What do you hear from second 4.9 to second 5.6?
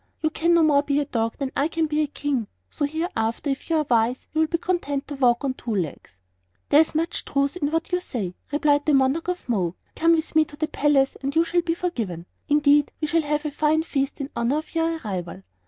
to walk on